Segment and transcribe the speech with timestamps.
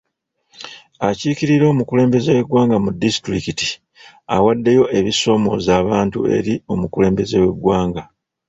[1.09, 3.69] Akikirira omukulembeze w'eggwanga mu disitulikiti
[4.35, 8.01] awaddeyo ebisoomoza abantu eri omukulembeze w'eggwanga.